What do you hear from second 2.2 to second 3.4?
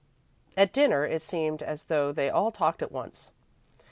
all talked at once.